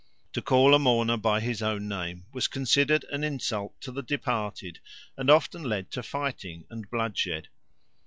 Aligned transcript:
To 0.33 0.41
call 0.41 0.73
a 0.73 0.79
mourner 0.79 1.15
by 1.15 1.41
his 1.41 1.61
own 1.61 1.87
name 1.87 2.25
was 2.33 2.47
considered 2.47 3.03
an 3.11 3.23
insult 3.23 3.79
to 3.81 3.91
the 3.91 4.01
departed, 4.01 4.79
and 5.15 5.29
often 5.29 5.61
led 5.61 5.91
to 5.91 6.01
fighting 6.01 6.65
and 6.71 6.89
bloodshed. 6.89 7.49